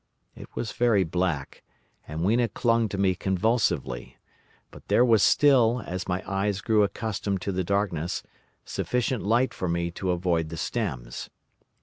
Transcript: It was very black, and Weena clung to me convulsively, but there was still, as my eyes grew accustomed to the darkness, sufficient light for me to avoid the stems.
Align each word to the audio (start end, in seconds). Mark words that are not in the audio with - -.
It 0.35 0.47
was 0.55 0.71
very 0.71 1.03
black, 1.03 1.61
and 2.07 2.23
Weena 2.23 2.47
clung 2.49 2.89
to 2.89 2.97
me 2.97 3.13
convulsively, 3.13 4.17
but 4.71 4.87
there 4.87 5.05
was 5.05 5.21
still, 5.21 5.83
as 5.85 6.07
my 6.07 6.23
eyes 6.25 6.59
grew 6.61 6.81
accustomed 6.81 7.43
to 7.43 7.51
the 7.51 7.63
darkness, 7.63 8.23
sufficient 8.65 9.21
light 9.23 9.53
for 9.53 9.69
me 9.69 9.91
to 9.91 10.09
avoid 10.09 10.49
the 10.49 10.57
stems. 10.57 11.29